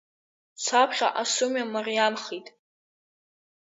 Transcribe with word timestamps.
Саԥхьаҟа 0.63 1.23
сымҩа 1.33 1.65
мариамхеит… 1.73 2.47